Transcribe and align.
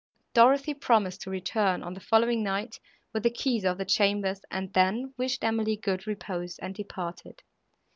Dorothée 0.33 0.73
promised 0.81 1.21
to 1.21 1.29
return, 1.29 1.83
on 1.83 1.93
the 1.93 1.99
following 1.99 2.41
night, 2.41 2.79
with 3.13 3.21
the 3.21 3.29
keys 3.29 3.63
of 3.63 3.77
the 3.77 3.85
chambers, 3.85 4.41
and 4.49 4.73
then 4.73 5.13
wished 5.15 5.43
Emily 5.43 5.75
good 5.75 6.07
repose, 6.07 6.57
and 6.57 6.73
departed. 6.73 7.43